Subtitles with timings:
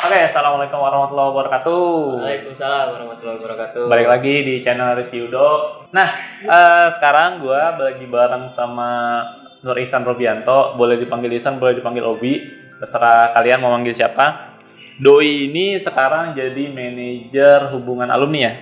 [0.00, 1.84] Oke, assalamualaikum warahmatullahi wabarakatuh.
[2.24, 3.84] Waalaikumsalam warahmatullahi wabarakatuh.
[3.84, 5.48] Balik lagi di channel Rizky Udo.
[5.92, 6.08] Nah,
[6.40, 9.20] eh, sekarang gue lagi bareng sama
[9.60, 10.72] Nur Ihsan Robianto.
[10.80, 12.40] Boleh dipanggil Ihsan, boleh dipanggil Obi.
[12.80, 14.56] Terserah kalian mau manggil siapa.
[14.96, 18.52] Doi ini sekarang jadi manajer hubungan alumni ya.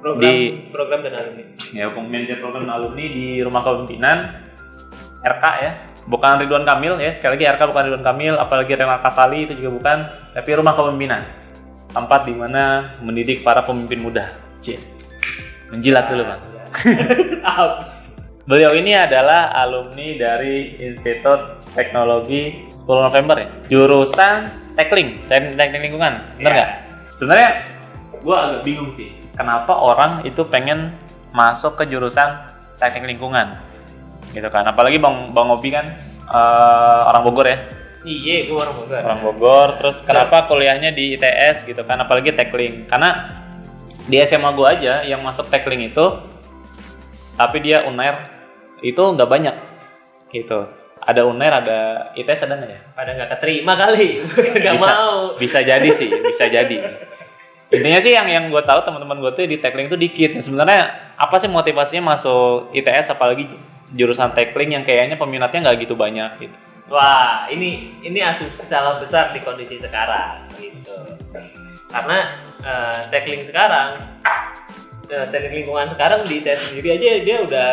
[0.00, 1.44] program, di- program dan alumni.
[1.72, 4.16] Ya, manajer program alumni di Rumah Kepemimpinan
[5.20, 5.72] RK ya.
[6.04, 9.70] Bukan Ridwan Kamil ya, sekali lagi RK bukan Ridwan Kamil, apalagi Renal Kasali itu juga
[9.80, 9.98] bukan,
[10.36, 11.22] tapi Rumah Kepemimpinan.
[11.94, 14.34] Tempat di mana mendidik para pemimpin muda.
[14.60, 14.76] Cie.
[15.72, 16.42] Menjilat dulu, Bang.
[18.44, 23.48] Beliau ini adalah alumni dari Institut Teknologi 10 November ya.
[23.72, 26.20] Jurusan Tekling, Teknik Teknik Lingkungan.
[26.36, 26.52] Benar Iya.
[26.52, 26.70] nggak?
[27.16, 27.50] Sebenarnya
[28.20, 29.16] gue agak bingung sih.
[29.32, 30.92] Kenapa orang itu pengen
[31.32, 32.36] masuk ke jurusan
[32.76, 33.63] Teknik Lingkungan?
[34.34, 34.66] Gitu kan.
[34.66, 35.94] Apalagi Bang Bang Obi kan
[36.26, 37.58] eh, orang Bogor ya.
[38.04, 39.00] Iya, gue orang Bogor.
[39.00, 39.68] Orang Bogor.
[39.80, 41.96] Terus kenapa kuliahnya di ITS gitu kan?
[42.02, 42.90] Apalagi Tekling.
[42.90, 43.40] Karena
[44.04, 46.04] di SMA gue aja yang masuk Tekling itu
[47.34, 48.30] tapi dia unair
[48.84, 49.56] itu nggak banyak
[50.30, 50.68] gitu
[51.04, 51.78] ada unair ada
[52.16, 54.24] ITS ada nggak ya Pada nggak keterima kali,
[54.62, 55.36] nggak bisa mau.
[55.36, 56.76] bisa jadi sih bisa jadi
[57.72, 61.36] intinya sih yang yang gue tahu teman-teman gue tuh di tackling itu dikit sebenarnya apa
[61.42, 63.50] sih motivasinya masuk ITS apalagi
[63.94, 69.32] jurusan tackling yang kayaknya peminatnya nggak gitu banyak gitu Wah, ini ini asumsi salah besar
[69.32, 70.92] di kondisi sekarang, gitu.
[71.88, 72.18] Karena
[72.60, 74.04] eh, tackling sekarang,
[75.06, 77.68] eh, teknik lingkungan sekarang di tes sendiri aja dia udah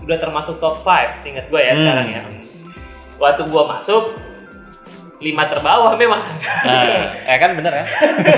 [0.00, 1.80] udah termasuk top 5 seingat gue ya Hmm.
[1.82, 2.20] sekarang ya.
[3.14, 4.04] Waktu gue masuk
[5.20, 6.20] lima terbawah memang.
[6.64, 6.84] nah
[7.20, 7.84] ya kan bener ya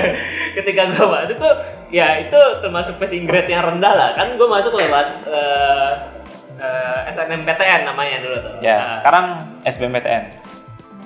[0.59, 1.53] ketika gue masuk tuh
[1.89, 5.91] ya itu termasuk passing grade yang rendah lah kan gue masuk lewat eh,
[6.57, 8.53] eh, SNMPTN namanya dulu tuh.
[8.61, 9.25] Ya Nah, sekarang
[9.63, 10.23] SBMPTN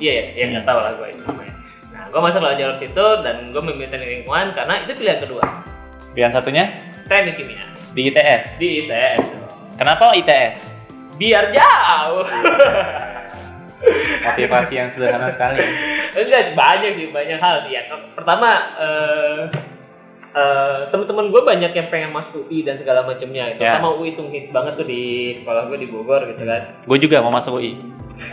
[0.02, 1.54] iya ya yang nggak tahu lah gue itu namanya.
[1.94, 5.44] Nah gue masuk lewat jalur situ dan gue memilih teknik lingkungan karena itu pilihan kedua.
[6.18, 6.66] Pilihan satunya?
[7.06, 7.64] Teknik kimia.
[7.94, 9.24] Di ITS di ITS
[9.78, 10.58] kenapa ITS
[11.22, 12.26] biar jauh.
[14.22, 15.58] Motivasi yang sederhana sekali.
[16.14, 17.74] Enggak banyak sih banyak hal sih.
[17.74, 19.50] Ya pertama eh
[20.32, 23.76] eh, teman-teman gue banyak yang pengen masuk UI dan segala macamnya itu Ya.
[23.76, 25.02] sama UI itu hit banget tuh di
[25.34, 27.76] sekolah gue di Bogor gitu kan gue juga mau masuk UI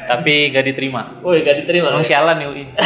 [0.05, 2.65] tapi gak diterima Woi gak diterima Emang sialan nih UI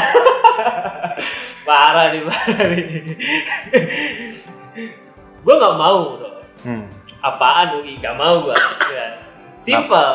[1.62, 2.84] Parah nih parah nih.
[5.38, 6.30] gue gak mau bro.
[6.64, 6.84] hmm.
[7.20, 8.56] Apaan UI gak mau gue.
[8.90, 9.06] Ya.
[9.58, 10.10] Simple.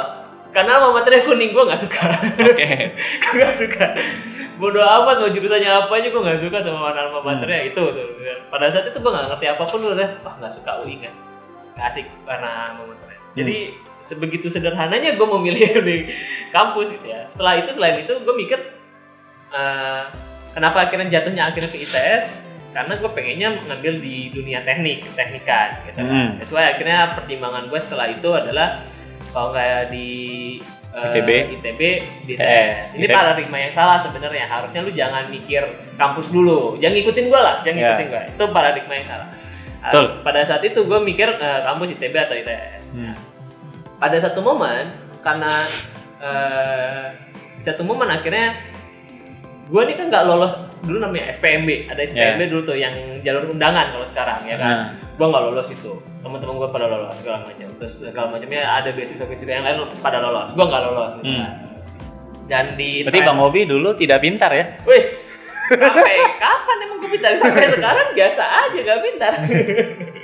[0.56, 2.02] Karena sama materi kuning gue gak suka.
[2.42, 2.70] oke
[3.24, 3.86] gue gak suka.
[4.58, 8.08] Bodoh amat mau jurusannya apa aja gue gak suka sama warna alma maternya itu tuh.
[8.50, 11.14] Pada saat itu gue gak ngerti apa pun udah, wah gak suka UI kan.
[11.78, 13.20] Gak asik warna alma maternya.
[13.38, 13.58] Jadi
[14.02, 15.98] sebegitu sederhananya gue memilih di
[16.50, 17.22] kampus gitu ya.
[17.28, 18.60] Setelah itu selain itu gue mikir
[19.54, 20.04] eh,
[20.58, 22.48] kenapa akhirnya jatuhnya akhirnya ke ITS
[22.78, 26.06] karena gue pengennya ngambil di dunia teknik teknikan gitu kan.
[26.10, 26.42] Hmm.
[26.42, 28.82] Itu akhirnya pertimbangan gue setelah itu adalah
[29.32, 30.08] kalau kayak di
[30.92, 31.30] eh, ITB.
[31.62, 31.82] ITB
[32.26, 32.42] di ITS.
[32.42, 32.84] ITS.
[32.98, 33.14] Ini ITB.
[33.14, 34.46] paradigma yang salah sebenarnya.
[34.46, 35.64] Harusnya lu jangan mikir
[35.96, 36.76] kampus dulu.
[36.78, 37.84] Jangan ngikutin gue lah, jangan Ya.
[37.86, 38.22] ngikutin gue.
[38.36, 39.28] Itu paradigma yang salah.
[39.78, 40.06] Ah, Betul.
[40.26, 42.82] Pada saat itu gue mikir eh, kampus ITB atau ITS.
[42.92, 43.16] Hmm.
[43.98, 44.90] Pada satu momen
[45.22, 45.52] karena
[46.18, 47.04] eh,
[47.58, 48.58] di satu momen akhirnya
[49.68, 52.48] gue ini kan nggak lolos dulu namanya SPMB ada SPMB Ya.
[52.48, 54.88] dulu tuh yang jalur undangan kalau sekarang ya kan Nah.
[54.94, 59.52] gue nggak lolos itu teman-teman gue pada lolos segala macam terus segala macamnya ada beasiswa-beasiswa
[59.52, 61.40] yang lain pada lolos gue nggak lolos gitu Hmm.
[61.40, 61.54] kan.
[62.48, 65.10] dan di berarti Bang Obi dulu tidak pintar ya wis
[65.68, 69.34] sampai kapan emang gue pintar sampai sekarang biasa aja gak pintar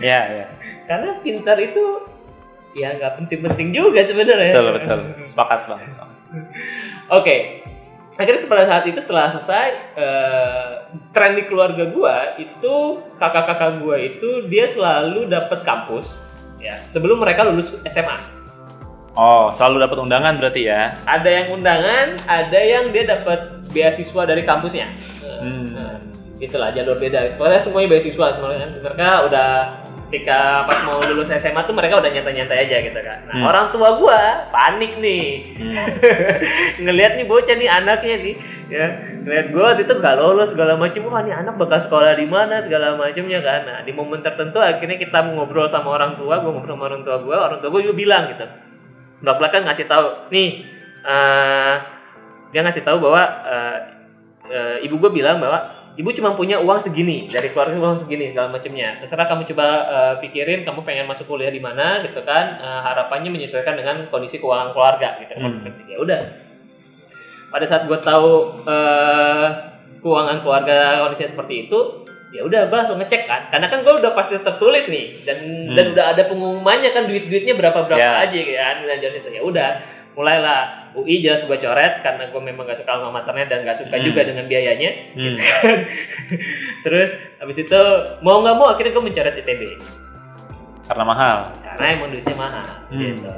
[0.00, 0.46] ya ya
[0.84, 1.84] karena pintar itu
[2.72, 6.16] ya nggak penting-penting juga sebenarnya betul betul sepakat bang sepakat.
[7.10, 7.36] Oke.
[8.18, 10.70] Akhirnya pada saat itu setelah selesai eh,
[11.14, 16.10] tren di keluarga gua itu kakak-kakak gua itu dia selalu dapat kampus
[16.58, 18.18] ya sebelum mereka lulus SMA.
[19.14, 24.42] oh selalu dapat undangan berarti ya Ada yang undangan, ada yang dia dapat beasiswa dari
[24.42, 24.90] kampusnya.
[25.22, 25.70] Hmm.
[25.70, 26.02] nah,
[26.42, 27.38] itulah jalur beda.
[27.38, 28.70] Pokoknya semuanya beasiswa semuanya kan.
[28.82, 29.50] Mereka udah
[30.08, 33.28] ketika pas mau lulus SMA tuh mereka udah nyantai-nyantai aja gitu kan.
[33.28, 33.44] Nah, Hmm.
[33.44, 35.52] orang tua gua panik nih.
[35.60, 35.76] Hmm.
[36.88, 38.34] ngelihat nih bocah nih anaknya nih
[38.68, 38.86] ya
[39.24, 42.60] ngelihat gue waktu itu gak lolos segala macam wah nih anak bakal sekolah di mana
[42.60, 46.76] segala macamnya kan nah di momen tertentu akhirnya kita ngobrol sama orang tua gue ngobrol
[46.76, 48.44] sama orang tua gue orang tua gue juga bilang gitu
[49.24, 50.48] belak belakan ngasih tahu nih
[51.00, 51.74] eh,
[52.52, 53.76] dia ngasih tahu bahwa eh,
[54.52, 58.54] eh, ibu gue bilang bahwa ibu cuma punya uang segini dari keluarga uang segini segala
[58.54, 59.02] macamnya.
[59.02, 62.54] Terserah kamu coba eh, pikirin kamu pengen masuk kuliah di mana gitu kan.
[62.56, 65.34] Eh, harapannya menyesuaikan dengan kondisi keuangan keluarga gitu.
[65.34, 65.66] Kan Hmm.
[65.90, 66.20] Ya udah.
[67.50, 68.30] Pada saat gue tahu
[68.62, 69.46] eh,
[69.98, 71.78] keuangan keluarga kondisinya seperti itu
[72.28, 73.50] ya udah gue langsung ngecek kan.
[73.50, 75.38] Karena kan gue udah pasti tertulis nih dan
[75.74, 78.22] dan udah ada pengumumannya kan duit duitnya berapa berapa Ya.
[78.22, 78.76] aja kan.
[78.86, 79.68] Dan dari situ ya udah
[80.18, 83.94] mulailah UI jelas gue coret karena gue memang gak suka alma maternya dan gak suka
[83.94, 84.02] Hmm.
[84.02, 85.36] juga dengan biayanya Hmm.
[86.84, 87.80] terus habis itu
[88.18, 89.62] mau nggak mau akhirnya gue mencoret ITB
[90.84, 91.38] Karena mahal.
[91.70, 93.14] karena emang duitnya mahal Hmm.
[93.14, 93.28] gitu.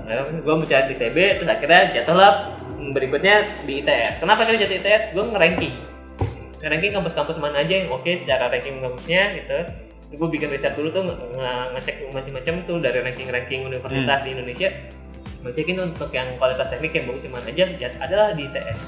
[0.41, 2.33] gue mencari di ITB terus akhirnya jatuhlah
[2.91, 4.19] berikutnya di ITS.
[4.19, 5.03] Kenapa akhirnya jatuh ITS?
[5.13, 5.75] Gue nge-ranking.
[6.59, 9.59] Nge-ranking kampus-kampus mana aja yang oke secara ranking kampusnya gitu.
[10.11, 14.25] Gue bikin riset dulu tuh nge- nge- ngecek macam-macam tuh dari ranking-ranking universitas Hmm.
[14.25, 14.71] di Indonesia.
[15.41, 17.65] Gue cekin untuk yang kualitas teknik yang bagus mana aja
[18.01, 18.79] adalah di ITS.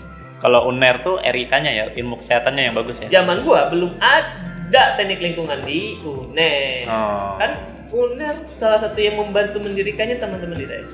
[0.43, 3.09] Kalau UNER tuh RIK-nya ya, ilmu kesehatannya yang bagus ya.
[3.23, 6.85] Zaman gua belum ada teknik lingkungan di UNER.
[6.91, 7.39] Oh.
[7.39, 7.57] Kan
[7.95, 10.89] UNER salah satu yang membantu mendirikannya teman-teman di ITS.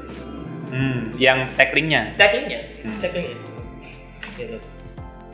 [0.69, 2.12] Hmm, yang tackling-nya.
[2.20, 2.99] tacklingnya Hmm.
[3.00, 3.37] tacklingnya
[4.37, 4.56] gitu.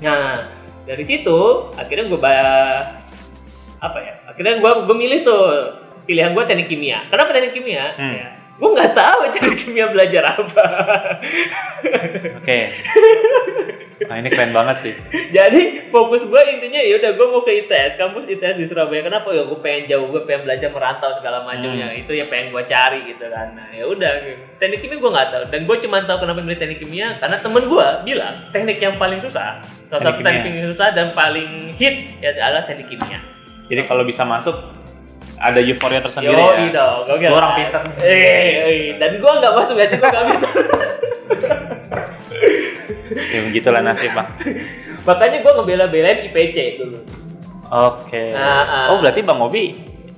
[0.00, 0.40] nah
[0.86, 1.38] dari situ
[1.76, 2.18] akhirnya gue
[3.82, 5.42] apa ya akhirnya gue gue milih tuh
[6.06, 8.14] pilihan gue teknik kimia kenapa teknik kimia Hmm.
[8.14, 10.64] ya, gue nggak tahu teknik kimia belajar apa.
[12.38, 12.60] Oke.
[14.04, 14.94] Nah, ini keren banget sih.
[15.30, 19.02] jadi fokus gue intinya ya udah gue mau ke ITS kampus ITS di Surabaya.
[19.02, 19.30] Kenapa?
[19.30, 22.02] Ya gue pengen jauh gue pengen belajar merantau segala macamnya Hmm.
[22.02, 23.54] itu yang pengen gue cari gitu kan.
[23.54, 24.12] Nah ya udah
[24.58, 25.44] teknik kimia gue nggak tahu.
[25.48, 29.18] Dan gue cuma tahu kenapa milih teknik kimia karena temen gue bilang teknik yang paling
[29.18, 33.18] susah salah satu Teknik yang susah dan paling hits ya adalah teknik kimia.
[33.64, 34.54] Jadi kalau bisa masuk
[35.38, 36.70] ada euforia tersendiri Yo, ya.
[36.70, 37.82] dong, Lu orang pinter.
[38.00, 38.14] Eh,
[38.64, 40.52] eh, dan gue nggak masuk ya, gue nggak pinter.
[43.14, 44.28] Ya begitulah nasib, Bang.
[45.04, 46.98] Makanya gue ngebela-belain IPC dulu.
[47.68, 48.32] Oke.
[48.32, 48.92] Nah, ah.
[48.94, 49.74] Oh, berarti Bang Obi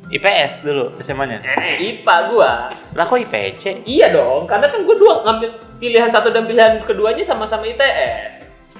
[0.06, 1.42] IPS dulu SMA-nya.
[1.42, 2.50] Eh, IPA gue.
[2.94, 3.82] Lah kok IPC?
[3.82, 5.50] Iya dong, karena kan gue dua ngambil
[5.82, 8.35] pilihan satu dan pilihan keduanya sama-sama ITS.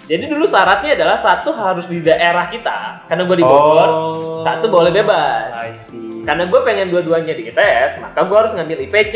[0.06, 3.90] Jadi dulu syaratnya adalah satu harus di daerah kita, karena gue di Bogor.
[3.90, 4.38] Oh.
[4.38, 5.50] Satu boleh bebas.
[5.50, 6.22] I see.
[6.22, 9.14] Karena gue pengen dua-duanya di ITS, maka gue harus ngambil IPC.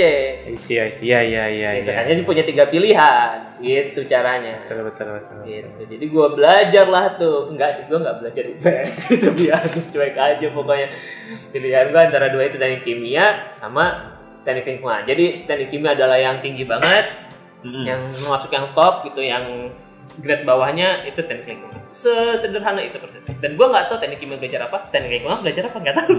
[0.51, 1.11] I see, I see.
[1.11, 1.91] Ya, ya, ya, Gitu.
[1.91, 2.03] ya.
[2.07, 4.63] Jadi punya tiga pilihan, gitu caranya.
[4.67, 5.39] Betul, betul, betul.
[5.47, 5.81] Gitu.
[5.91, 7.51] Jadi gue belajar lah tuh.
[7.55, 8.95] Enggak sih, gue nggak belajar IPS.
[9.15, 10.89] itu biasa cuek aja pokoknya.
[11.55, 15.07] Pilihan gue antara dua itu teknik kimia sama teknik lingkungan.
[15.07, 17.11] Jadi teknik kimia adalah yang tinggi banget,
[17.63, 19.71] yang masuk yang top gitu, yang
[20.17, 21.79] grade bawahnya itu teknik lingkungan.
[21.85, 23.23] Sesederhana itu persis.
[23.37, 26.13] Dan gue nggak tahu teknik kimia belajar apa, teknik lingkungan belajar apa nggak tahu.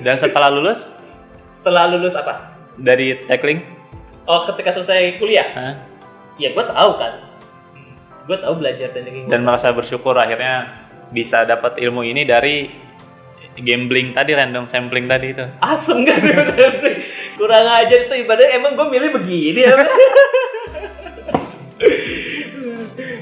[0.00, 0.90] Dan setelah lulus
[1.48, 2.52] Setelah lulus apa?
[2.74, 3.64] dari tackling,
[4.24, 5.74] Oh, ketika selesai kuliah, hah?
[6.36, 7.12] ya gue tahu kan.
[8.24, 9.32] Gue tahu belajar teknik lingkungan.
[9.32, 10.66] dan merasa bersyukur akhirnya
[11.08, 12.66] bisa dapat ilmu ini dari
[13.56, 15.44] gambling tadi, random sampling tadi itu.
[15.58, 16.20] asem kan
[17.36, 19.72] kurang ajar itu ibadah emang gue milih begini ya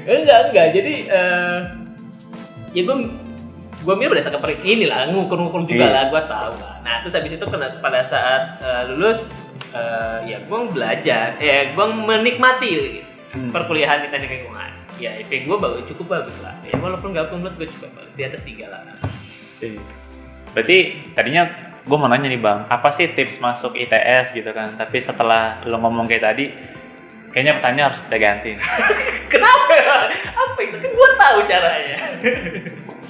[0.06, 1.58] enggak enggak jadi eh,
[2.72, 2.96] ya gue
[3.84, 5.92] gue milih berdasarkan per ini lah ngukur-ngukur juga Iya.
[5.92, 9.28] lah gue tahu lah nah terus habis itu kena, pada saat eh, lulus
[9.70, 12.72] eh, ya gue belajar ya gue menikmati
[13.34, 13.50] Hmm.
[13.50, 17.58] perkuliahan di teknik lingkungan ya IP gue bagus cukup bagus lah ya walaupun gak menurut
[17.58, 18.94] gue cukup bagus di atas tiga lah
[19.50, 19.74] Sih.
[20.50, 20.78] Berarti
[21.10, 21.50] tadinya
[21.82, 24.74] gue mau nanya nih bang, apa sih tips masuk ITS gitu kan?
[24.74, 26.54] Tapi setelah lo ngomong kayak tadi,
[27.34, 28.50] kayaknya pertanyaan harus kita ganti.
[29.32, 29.74] Kenapa?
[30.30, 30.76] Apa itu?
[30.78, 31.96] Kan gue tahu caranya.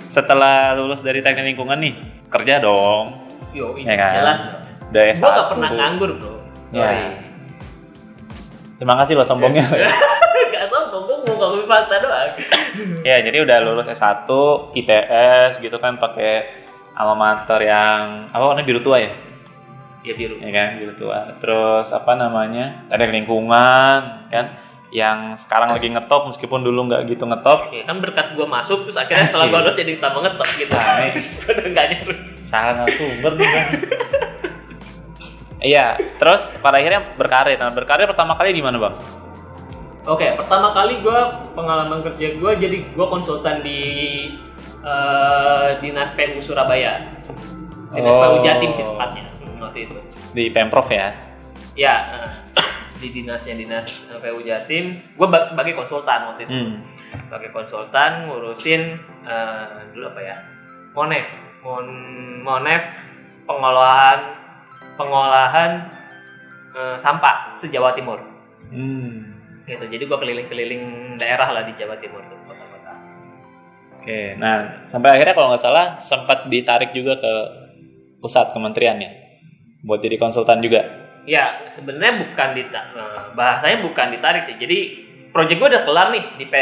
[0.09, 1.95] Setelah lulus dari teknik lingkungan nih,
[2.27, 3.29] kerja dong.
[3.53, 4.13] Yo, ini Ya kan?
[4.17, 4.39] jelas.
[4.89, 5.27] Udah Gue S1.
[5.29, 6.35] gak pernah nganggur bro.
[6.71, 6.91] Ya.
[8.75, 9.63] Terima kasih lo sombongnya.
[10.55, 12.31] gak sombong, gue mau ngomongin fakta doang.
[13.09, 14.27] ya jadi udah lulus S1,
[14.75, 16.65] ITS gitu kan pakai
[16.95, 19.11] alma mater yang apa warna biru tua ya?
[20.05, 20.37] Ya biru.
[20.37, 21.33] ya kan biru tua.
[21.41, 22.85] Terus apa namanya?
[22.93, 24.47] Teknik lingkungan kan
[24.95, 27.73] yang sekarang lagi ngetop meskipun dulu nggak gitu ngetop.
[27.73, 30.71] Oke, kan berkat gue masuk, terus akhirnya setelah gue lulus jadi tambah ngetop gitu.
[30.71, 31.21] Nah, ini.
[31.51, 32.19] Udah nggak nyuruh.
[32.45, 33.67] Salah narasumber nih kan.
[35.65, 35.87] Iya,
[36.21, 37.57] terus pada akhirnya berkarir.
[37.57, 38.95] Nah, berkarir pertama kali di mana, Bang?
[40.05, 41.19] Oke, pertama kali gue
[41.57, 43.81] pengalaman kerja gue jadi gue konsultan di
[44.85, 47.01] eh, dinas PU Surabaya.
[47.97, 48.21] Dinas Oh.
[48.21, 49.34] PU Jatim sih tepatnya
[49.71, 49.97] waktu itu.
[50.37, 51.15] Di Pemprov ya.
[51.75, 52.33] Ya, eh,
[53.05, 56.55] di dinasnya dinas eh, PU Jatim, gue sebagai konsultan waktu itu.
[56.55, 56.75] Hmm.
[57.15, 58.83] Sebagai konsultan ngurusin
[59.27, 60.37] eh, dulu apa ya?
[60.95, 61.27] Monef,
[61.67, 61.89] Mon
[62.41, 62.83] Monef
[63.45, 64.19] pengolahan
[64.95, 65.71] pengolahan
[66.73, 68.23] eh, sampah se-Jawa Timur.
[68.71, 69.35] Hmm.
[69.65, 69.85] Gitu.
[69.89, 70.85] Jadi gue keliling-keliling
[71.17, 72.93] daerah lah di Jawa Timur tuh, kota-kota.
[73.97, 77.35] Oke, nah sampai akhirnya kalau nggak salah sempat ditarik juga ke
[78.21, 79.24] pusat kementeriannya
[79.85, 80.81] buat jadi konsultan juga.
[81.25, 84.57] Ya, sebenarnya bukan dita eh, bahasanya bukan ditarik sih.
[84.57, 84.79] Jadi
[85.29, 86.55] project gue udah kelar nih di P,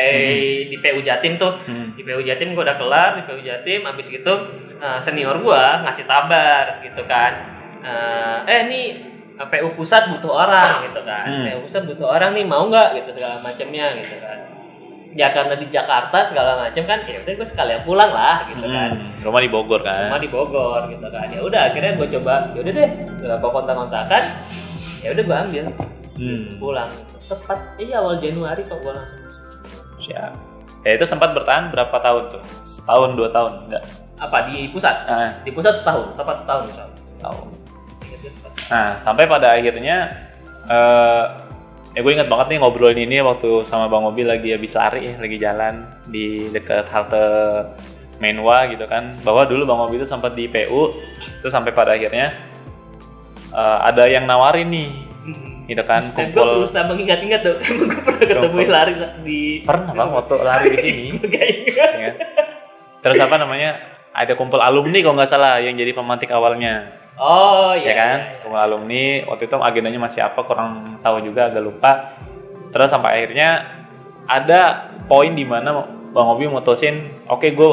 [0.66, 1.92] di PU Jatim tuh Hmm.
[1.92, 4.32] di PU Jatim gue udah kelar di PU Jatim abis gitu
[4.74, 7.32] eh, senior gue ngasih kabar gitu kan
[7.80, 8.86] eh eh nih
[9.42, 11.44] PU pusat butuh orang gitu kan Hmm.
[11.46, 14.38] PU pusat butuh orang nih mau nggak gitu segala macamnya gitu kan
[15.12, 18.90] ya karena di Jakarta segala macam kan ya udah gue sekalian pulang lah gitu kan
[18.96, 20.08] Hmm, rumah di Bogor kan.
[20.08, 22.90] rumah di Bogor gitu kan ya udah akhirnya gue coba ya udah deh
[23.20, 24.22] gue kontak kontakan
[24.98, 25.64] ya udah gue ambil
[26.12, 26.44] Hmm.
[26.56, 26.90] pulang
[27.24, 29.20] tepat iya awal Januari kok gue langsung
[30.02, 30.32] Siap.
[30.82, 32.42] Ya itu sempat bertahan berapa tahun tuh?
[32.60, 33.84] Setahun dua tahun enggak?
[34.18, 37.46] apa di pusat Ah, di pusat setahun tepat setahun setahun setahun.
[38.68, 40.10] Nah, sampai pada akhirnya
[40.64, 41.24] eh
[41.92, 45.14] ya gue ingat banget nih ngobrolin ini waktu sama Bang Mobil lagi habis lari ya,
[45.20, 45.74] lagi jalan
[46.08, 47.26] di dekat halte
[48.20, 49.12] Menwa gitu kan.
[49.26, 50.94] Bahwa dulu Bang Mobil itu sempat di PU,
[51.42, 52.32] terus sampai pada akhirnya
[53.52, 55.12] eh, ada yang nawarin nih
[55.70, 56.66] gitu kan dan gue kumpul.
[56.66, 61.08] berusaha mengingat-ingat tuh emang gue pernah ketemu lari di pernah bang waktu lari di sini.
[61.32, 61.90] Gak ingat.
[61.96, 62.12] Ya.
[63.02, 63.70] terus apa namanya
[64.14, 68.18] ada kumpul alumni kalau nggak salah yang jadi pemantik awalnya oh iya ya kan?
[68.44, 71.92] kumpul alumni waktu itu agendanya masih apa kurang tahu juga agak lupa.
[72.68, 73.48] Terus sampai akhirnya
[74.28, 77.70] ada poin di mana bang Obi mutusin oke gue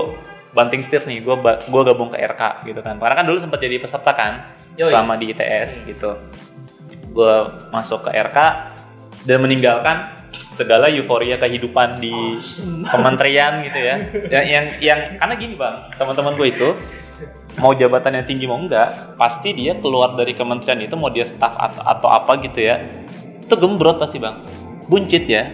[0.55, 1.35] banting setir nih gue
[1.67, 2.95] gue gabung ke RK gitu kan.
[2.95, 4.47] Karena kan dulu sempat jadi peserta kan
[4.79, 4.87] Yoi.
[4.87, 6.15] selama di ITS gitu.
[7.11, 7.35] Gue
[7.75, 8.39] masuk ke RK
[9.27, 12.39] dan meninggalkan segala euforia kehidupan di
[12.87, 13.95] kementerian gitu ya.
[14.39, 16.69] Yang yang, yang karena gini bang teman-teman gue itu
[17.59, 21.53] mau jabatan yang tinggi mau enggak pasti dia keluar dari kementerian itu mau dia staff
[21.59, 22.79] atau, atau apa gitu ya
[23.49, 24.37] itu gembrot pasti bang.
[24.85, 25.49] Buncit ya.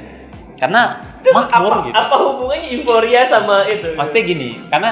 [0.59, 0.99] Karena
[1.35, 1.95] makmur apa, gitu.
[1.95, 3.95] apa hubungannya euforia sama itu?
[3.95, 4.91] Maksudnya gini, karena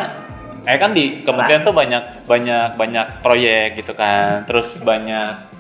[0.63, 5.51] eh kan di kementerian tuh banyak banyak banyak proyek gitu kan, terus banyak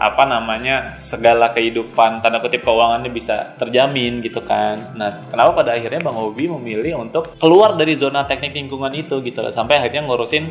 [0.00, 4.80] apa namanya segala kehidupan tanda kutip keuangannya bisa terjamin gitu kan.
[4.96, 9.44] Nah, kenapa pada akhirnya Bang Hobi memilih untuk keluar dari zona teknik lingkungan itu gitu
[9.44, 10.48] loh, sampai akhirnya ngurusin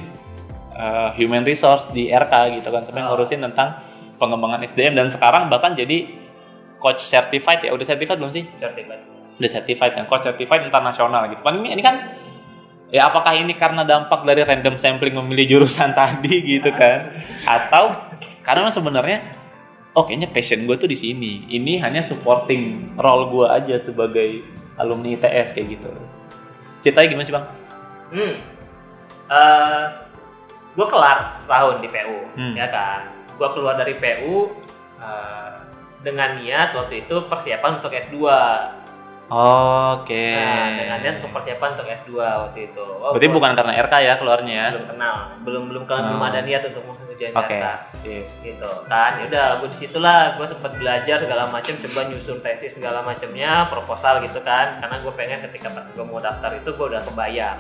[0.80, 3.76] uh, human resource di RK gitu kan, sampai ngurusin tentang
[4.16, 6.08] pengembangan SDM dan sekarang bahkan jadi
[6.80, 8.48] coach certified ya, udah certified belum sih?
[8.58, 9.02] Certified.
[9.40, 10.04] udah certified kan?
[10.08, 11.40] Coach certified internasional gitu.
[11.44, 11.96] Kan ini, ini kan
[12.92, 17.12] ya apakah ini karena dampak dari random sampling memilih jurusan tadi gitu kan?
[17.48, 17.96] Atau
[18.44, 19.40] karena sebenarnya
[19.96, 21.48] oh kayaknya passion gue tuh di sini.
[21.48, 24.44] Ini hanya supporting role gue aja sebagai
[24.80, 25.92] alumni ITS kayak gitu.
[26.84, 27.46] Ceritanya gimana sih bang?
[28.10, 28.36] Hmm.
[29.30, 29.86] Eh,
[30.80, 32.56] gue kelar setahun di PU, Hmm.
[32.56, 33.12] ya kan.
[33.36, 34.56] Gue keluar dari PU
[34.96, 35.52] eh,
[36.00, 38.16] dengan niat waktu itu persiapan untuk S2.
[39.30, 42.82] oke Nah, dengan niat untuk persiapan untuk S2 waktu itu.
[42.82, 46.18] Oh, berarti gua bukan karena RK ya keluarnya ya belum kenal, belum belum kenal, belum
[46.18, 46.30] Oh.
[46.30, 47.74] ada niat untuk masuk ujian oke nyata.
[47.94, 52.40] sip gitu kan ya udah gue di situlah gue sempat belajar segala macam coba nyusun
[52.40, 56.70] tesis segala macamnya proposal gitu kan karena gue pengen ketika pas gue mau daftar itu
[56.72, 57.60] gue udah kebayang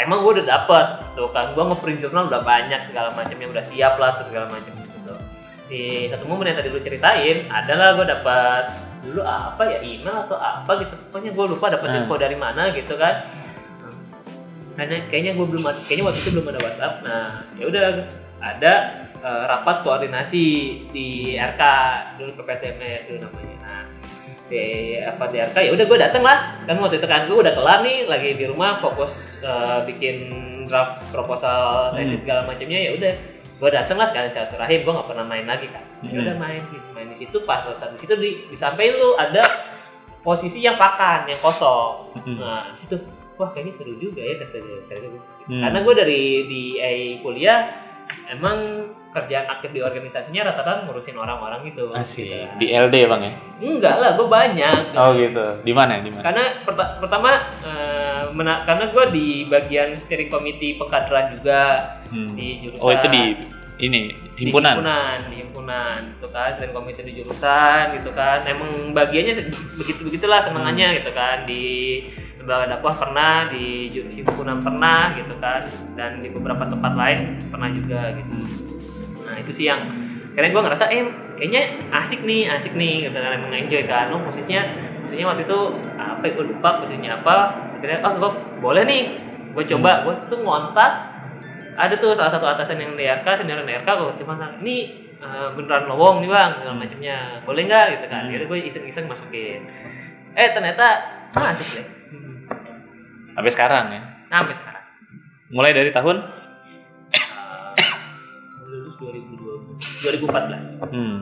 [0.00, 0.86] Nah, emang gue udah dapet.
[1.12, 4.72] Tuh kan gue ngeprint jurnal udah banyak segala macamnya udah siap lah tuh segala macam
[4.72, 5.12] gitu
[5.70, 8.64] di satu momen yang tadi lu ceritain adalah gue dapat
[9.06, 10.96] dulu apa ya email atau apa gitu.
[11.12, 11.98] Pokoknya gue lupa dapat Hmm.
[12.00, 13.22] info dari mana gitu kan.
[14.74, 16.94] Karena kayaknya gue belum ada- kayaknya waktu itu belum ada WhatsApp.
[17.04, 17.86] Nah ya udah
[18.40, 18.72] ada
[19.20, 20.44] eh, rapat koordinasi
[20.88, 21.62] di RK
[22.16, 23.56] dulu PPSMS dulu namanya.
[23.60, 23.80] Nah
[24.50, 26.38] di apa di RK ya udah gue dateng lah.
[26.66, 30.16] Kan waktu itu kan gue udah kelar nih lagi di rumah fokus eh, bikin
[30.66, 32.90] draft proposal tesis segala macamnya.
[32.90, 33.12] Ya udah
[33.60, 36.80] gue dateng lah sekalian silaturahim gue nggak pernah main lagi kan ya udah main sih.
[36.96, 39.44] Main di situ pas saat di situ di, disampaikan lu ada
[40.24, 42.12] posisi yang pakan yang kosong.
[42.24, 42.36] Hmm.
[42.40, 42.96] nah di situ
[43.36, 45.22] wah kayaknya seru juga ya kata kata gue.
[45.48, 45.62] Hmm.
[45.64, 47.89] karena gue dari di AI kuliah
[48.30, 48.58] emang
[49.10, 52.30] kerjaan aktif di organisasinya rata-rata ngurusin orang-orang gitu Asik.
[52.30, 52.38] Gitu.
[52.56, 53.32] Di LD bang ya?
[53.60, 55.46] enggak lah gue banyak Oh gitu.
[55.60, 55.98] Di mana?
[55.98, 56.22] Di mana?
[56.22, 61.60] karena perta- pertama eh, mena- karena gue di bagian steering committee pengkaderan juga
[62.06, 62.30] Hmm.
[62.32, 63.24] di jurusan Oh itu di
[63.80, 64.76] ini di himpunan.
[64.76, 70.38] himpunan di himpunan gitu kan steering committee di jurusan gitu kan emang bagiannya begitu begitulah
[70.40, 70.96] senengannya Hmm.
[70.96, 71.64] gitu kan di
[72.40, 75.60] lembaga dakwah pernah di himpunan pernah gitu kan.
[75.92, 78.34] Dan di beberapa tempat lain pernah juga gitu.
[79.28, 79.80] Nah itu sih yang
[80.32, 81.04] karena gue ngerasa eh
[81.36, 81.62] kayaknya
[82.00, 83.36] asik nih asik nih gitu kan.
[83.36, 84.08] Emang enjoy kan.
[84.16, 84.62] Oh posisinya
[85.04, 85.58] posisinya waktu itu
[86.00, 86.30] apa ya?
[86.32, 87.36] Gue lupa posisinya apa.
[87.76, 88.30] Akhirnya oh gue
[88.64, 89.02] boleh nih.
[89.52, 90.08] Gue coba.
[90.08, 90.92] Gue tuh ngontak.
[91.76, 95.48] Ada tuh salah satu atasan yang di RK senior di RK gue gimana ini eh,
[95.54, 97.84] beneran lowong nih bang segala macamnya boleh nggak?
[98.00, 98.22] Gitu kan.
[98.32, 99.60] Jadi gue iseng-iseng masukin.
[100.32, 100.86] Eh ternyata
[101.30, 101.99] masuk deh
[103.32, 104.02] Sampai sekarang ya.
[104.28, 104.84] sampai sekarang
[105.48, 106.16] Mulai dari tahun
[108.62, 111.18] lulus 2020 2014 Hmm.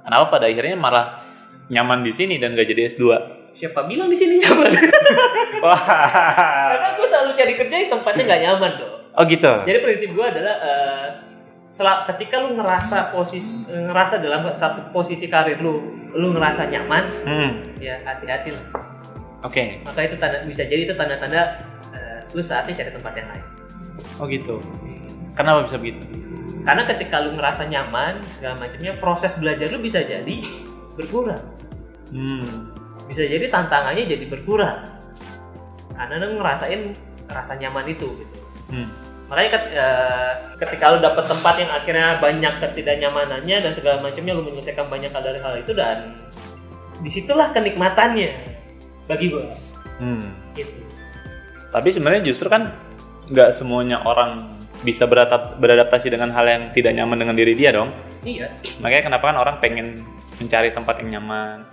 [0.00, 1.20] Kenapa pada akhirnya malah
[1.66, 3.04] nyaman di sini dan gak jadi S2?
[3.52, 4.68] siapa bilang di sini nyaman?
[5.64, 5.80] Wah.
[6.68, 8.94] Karena gue selalu cari kerja yang tempatnya nggak nyaman dong.
[9.10, 9.52] Oh gitu.
[9.64, 10.54] Jadi prinsip gue adalah
[11.66, 15.80] sel- ketika lu ngerasa posisi ngerasa dalam satu posisi karir lu,
[16.12, 17.50] lu ngerasa nyaman, Hmm.
[17.76, 18.64] ya hati-hati lah.
[19.44, 19.84] Oke.
[19.84, 21.60] Maka itu tanda bisa jadi itu tanda-tanda
[21.92, 23.44] eh, lu saatnya cari tempat yang lain.
[24.20, 24.56] Oh gitu.
[25.36, 26.00] Kenapa bisa begitu?
[26.66, 30.38] Karena ketika lu ngerasa nyaman segala macamnya, proses belajar lu bisa jadi
[30.96, 31.44] berkurang.
[32.10, 32.72] Hmm.
[33.06, 34.98] Bisa jadi tantangannya jadi berkurang.
[35.94, 36.90] Karena lu ngerasain
[37.30, 38.38] rasa nyaman itu gitu.
[38.72, 38.88] Hmm.
[39.26, 44.42] Makanya ket- eh, ketika lu dapet tempat yang akhirnya banyak ketidaknyamanannya dan segala macamnya lu
[44.46, 46.14] menyelesaikan banyak hal dari hal itu dan
[47.02, 48.55] di situlah kenikmatannya
[49.06, 49.46] bagi gua
[49.96, 50.28] Hmm.
[50.52, 50.76] gitu.
[51.72, 52.76] Tapi sebenarnya justru kan
[53.32, 54.52] nggak semuanya orang
[54.84, 57.90] bisa beradap- beradaptasi dengan hal yang tidak nyaman dengan diri dia dong.
[58.22, 58.52] Iya.
[58.84, 60.04] Makanya kenapa kan orang pengen
[60.36, 61.64] mencari tempat yang nyaman.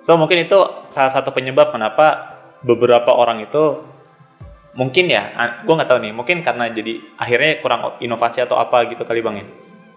[0.00, 0.56] So mungkin itu
[0.88, 2.32] salah satu penyebab kenapa
[2.64, 3.84] beberapa orang itu
[4.76, 5.32] mungkin ya,
[5.64, 9.40] gue nggak tahu nih, mungkin karena jadi akhirnya kurang inovasi atau apa gitu kali bang
[9.40, 9.46] ya.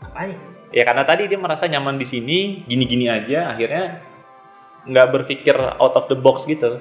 [0.03, 0.35] Apanya?
[0.71, 3.99] Ya karena tadi dia merasa nyaman di sini, gini-gini aja, akhirnya
[4.87, 6.79] nggak berpikir out of the box gitu.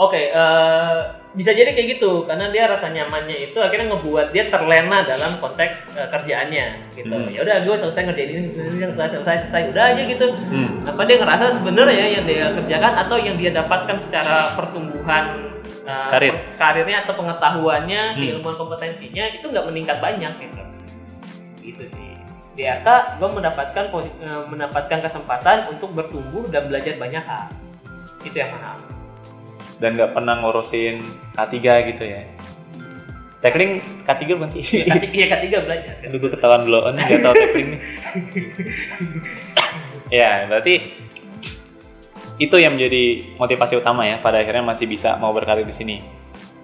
[0.00, 0.98] Oke, eh,
[1.36, 5.92] bisa jadi kayak gitu karena dia rasa nyamannya itu akhirnya ngebuat dia terlena dalam konteks
[5.92, 7.12] eh, kerjaannya gitu.
[7.12, 7.28] Hmm.
[7.28, 10.26] Ya udah gue selesai ngerjain ini, selesai, selesai, selesai, udah aja gitu.
[10.48, 10.88] Hmm.
[10.88, 15.52] Apa dia ngerasa sebenarnya yang dia kerjakan atau yang dia dapatkan secara pertumbuhan
[15.84, 16.34] eh, Karir.
[16.56, 18.20] karirnya atau pengetahuannya, Hmm.
[18.24, 20.62] keilmuan kompetensinya itu nggak meningkat banyak gitu.
[21.60, 22.19] Gitu sih.
[22.64, 22.88] RK
[23.20, 23.84] gue mendapatkan
[24.20, 27.46] eh, mendapatkan kesempatan untuk bertumbuh dan belajar banyak hal.
[28.24, 28.76] Itu yang mahal.
[29.80, 31.00] Dan nggak pernah ngurusin
[31.32, 31.56] K3
[31.94, 32.22] gitu ya.
[33.40, 34.62] Tackling K3 bukan sih?
[34.84, 35.94] Iya, K3 iya, K3 belajar.
[36.04, 37.80] Aduh gue ketahuan blow on nggak tahu tackling nih.
[40.20, 40.74] ya berarti
[42.40, 45.96] itu yang menjadi motivasi utama ya pada akhirnya masih bisa mau berkarir di sini.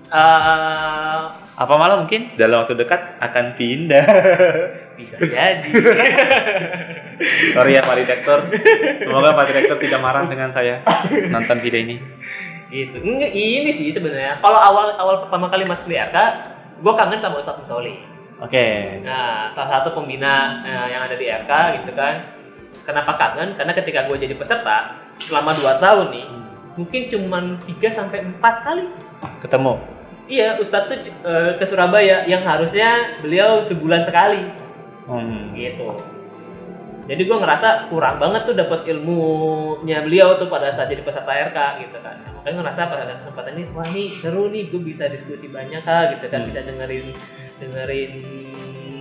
[0.06, 1.20] Eh,
[1.56, 4.04] Apa malah mungkin dalam waktu dekat akan pindah.
[5.00, 5.68] bisa jadi.
[7.52, 8.38] Sorry ya Pak Direktur.
[9.00, 10.84] Semoga Pak Direktur tidak marah dengan saya
[11.32, 11.96] nonton video ini.
[12.66, 12.98] gitu.
[12.98, 14.36] Enggak, ini sih sebenarnya.
[14.42, 16.16] Kalau awal awal pertama kali masuk di RK,
[16.76, 17.94] gue kangen sama Ustadz Musoli.
[18.36, 19.00] Oke.
[19.00, 22.20] Nah, salah satu pembina eh, yang ada di RK gitu kan.
[22.84, 23.56] Kenapa kangen?
[23.56, 26.26] Karena ketika gue jadi peserta selama 2 tahun nih,
[26.76, 28.84] mungkin cuman 3 sampai 4 kali.
[29.40, 29.95] Ketemu.
[30.26, 34.66] Iya, Ustadz tuh eh, ke Surabaya yang harusnya beliau sebulan sekali.
[35.06, 35.54] Hmm.
[35.54, 35.94] gitu.
[37.06, 41.58] Jadi gue ngerasa kurang banget tuh dapat ilmunya beliau tuh pada saat jadi peserta RK
[41.86, 42.18] gitu kan.
[42.18, 46.10] Nah, makanya ngerasa pada kesempatan ini wah ini seru nih gue bisa diskusi banyak kah
[46.18, 46.42] gitu kan.
[46.50, 47.14] Bisa dengerin
[47.62, 48.12] dengerin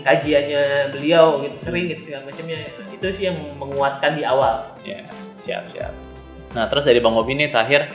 [0.06, 2.70] kajiannya beliau gitu sering gitu segala macamnya.
[2.94, 4.78] Itu sih yang menguatkan di awal.
[4.86, 5.02] Ya,
[5.42, 5.90] siap siap.
[6.54, 7.90] Nah terus dari Bang Bobi nih terakhir,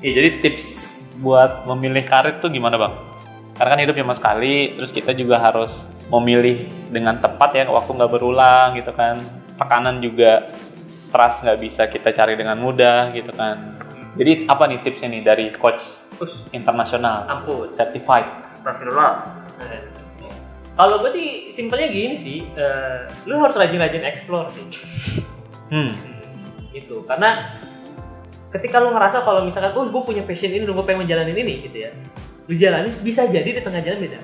[0.00, 2.94] ya jadi tips buat memilih karir tuh gimana Bang?
[3.52, 8.10] Karena kan hidup cuma sekali, terus kita juga harus memilih dengan tepat ya, waktu nggak
[8.10, 9.20] berulang gitu kan.
[9.60, 10.48] Tekanan juga
[11.12, 13.76] trust nggak bisa kita cari dengan mudah gitu kan.
[14.16, 18.24] Jadi apa nih tipsnya nih dari coach terus internasional ampun certified?
[18.56, 19.40] Astagfirullah.
[20.72, 24.64] Kalau gue sih simpelnya gini sih, eh, lu harus rajin-rajin explore sih.
[25.68, 25.92] Hmm,
[26.72, 27.60] gitu karena
[28.52, 31.78] ketika lu ngerasa kalau misalkan oh gue punya passion ini gue pengen menjalanin ini gitu
[31.82, 31.90] ya
[32.44, 34.20] lu jalani bisa jadi di tengah jalan beda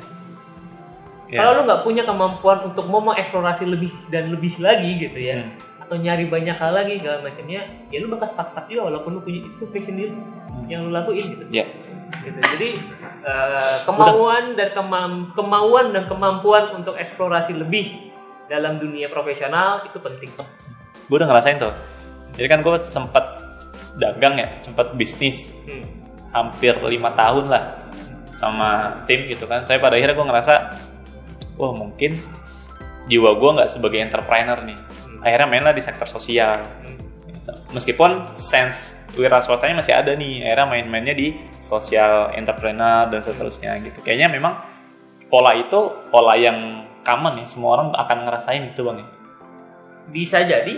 [1.32, 1.38] ya.
[1.40, 5.54] kalau lu nggak punya kemampuan untuk mau mengeksplorasi lebih dan lebih lagi gitu ya Hmm.
[5.88, 9.20] atau nyari banyak hal lagi segala macamnya ya lu bakal stuck stuck juga walaupun lu
[9.24, 10.12] punya itu passion dia
[10.68, 11.64] yang lu lakuin gitu ya.
[12.20, 12.36] gitu.
[12.36, 12.70] Jadi
[13.24, 18.12] eh, kemauan dan kemam- kemauan dan kemampuan untuk eksplorasi lebih
[18.48, 20.28] dalam dunia profesional itu penting.
[21.08, 21.72] Gue udah ngerasain tuh.
[22.36, 23.47] Jadi kan gue sempat
[23.98, 25.52] dagang ya, sempat bisnis.
[25.66, 25.98] Hmm.
[26.28, 27.88] hampir lima tahun lah
[28.37, 29.64] sama tim gitu kan.
[29.64, 30.54] Saya pada akhirnya gue ngerasa
[31.58, 32.14] wah mungkin
[33.08, 34.78] jiwa gue nggak sebagai entrepreneur nih.
[35.24, 36.62] Akhirnya mainlah di sektor sosial.
[37.72, 41.32] Meskipun sense wira swastanya masih ada nih akhirnya main-mainnya di
[41.64, 44.04] sosial entrepreneur dan seterusnya gitu.
[44.04, 44.52] Kayaknya memang
[45.32, 47.44] pola itu pola yang common ya.
[47.48, 49.08] Semua orang akan ngerasain itu bang ya.
[50.08, 50.76] Bisa jadi,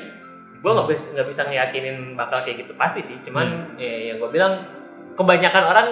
[0.60, 3.16] gue nggak bisa nggak bisa ngeyakinin bakal kayak gitu pasti sih.
[3.24, 4.60] Cuman ya, yang gue bilang
[5.16, 5.86] kebanyakan orang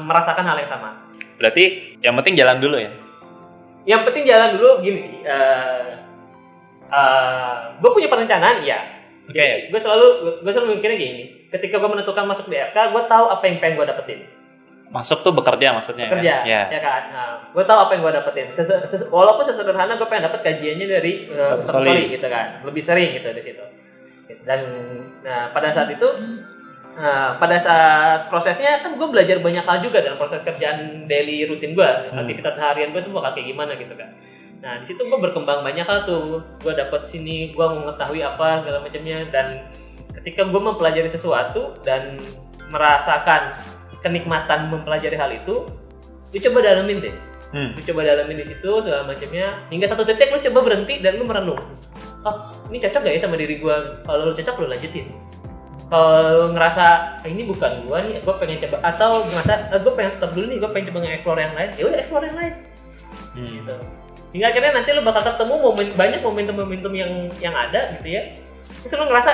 [0.00, 0.90] merasakan hal yang sama.
[1.36, 2.88] berarti yang penting jalan dulu ya
[3.84, 5.20] Yang penting jalan dulu gini sih.
[7.76, 8.78] gue punya perencanaan, iya.
[9.26, 9.68] Oke.
[9.68, 10.06] Gue selalu
[10.40, 11.22] gue selalu mikirnya gini.
[11.50, 14.20] Ketika gue menentukan masuk di RK, gue tahu apa yang pengen gue dapetin.
[14.86, 16.46] masuk tuh bekerja maksudnya kerja kan?
[16.46, 20.06] ya ya kan nah, gue tahu apa yang gue dapetin Sese- ses- walaupun sesederhana gue
[20.06, 21.90] pengen dapet kajiannya dari uh, Soli.
[21.90, 23.64] Soli gitu kan lebih sering gitu di situ
[24.46, 24.62] dan
[25.26, 26.06] nah pada saat itu
[26.96, 31.76] Nah, pada saat prosesnya kan gue belajar banyak hal juga dalam proses kerjaan daily rutin
[31.76, 32.24] gue, Hmm.
[32.24, 34.08] aktivitas seharian gue tuh bakal kayak gimana gitu kan.
[34.64, 36.40] Nah, di situ gue berkembang banyak hal tuh.
[36.64, 39.68] Gue dapet sini, gue mengetahui apa segala macamnya dan
[40.16, 42.16] ketika gue mempelajari sesuatu dan
[42.72, 43.52] merasakan
[44.00, 45.68] kenikmatan mempelajari hal itu,
[46.32, 47.14] lu coba dalamin deh.
[47.52, 47.76] Hmm.
[47.76, 51.28] Lu coba dalamin di situ segala macamnya hingga satu titik lu coba berhenti dan lu
[51.28, 51.60] merenung.
[52.26, 52.34] Oh,
[52.66, 53.76] ini cocok gak ya sama diri gue?
[54.02, 55.06] Kalau lu cocok lu lanjutin
[55.86, 56.84] kalau ngerasa
[57.22, 60.58] "Ah, ini bukan gua nih gue pengen coba atau ngerasa gue pengen stop dulu nih
[60.58, 62.54] gue pengen coba nge-explore yang lain ya udah explore yang lain
[63.36, 63.46] Hmm.
[63.52, 63.74] gitu
[64.34, 68.34] hingga akhirnya nanti lo bakal ketemu momen banyak momentum-momentum yang yang ada gitu ya
[68.82, 69.30] terus lo ngerasa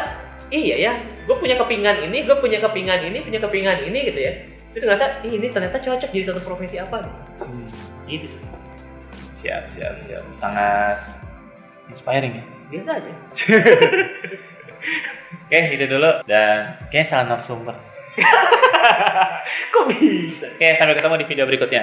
[0.53, 0.93] iya ya
[1.25, 4.33] gue punya kepingan ini gue punya kepingan ini punya kepingan ini gitu ya
[4.77, 7.69] terus ngerasa Ih, ini ternyata cocok jadi satu profesi apa gitu, Hmm.
[8.05, 8.45] gitu sih.
[9.41, 10.25] Siap, siap, siap.
[10.37, 10.97] Sangat
[11.89, 12.45] inspiring ya.
[12.73, 13.13] Biasa aja
[15.53, 16.11] Oke, itu dulu.
[16.25, 17.77] Dan kayaknya salah narasumber.
[19.73, 21.83] kok bisa Oke, sampai ketemu di video berikutnya.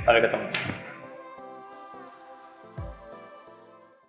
[0.00, 0.46] Sampai ketemu.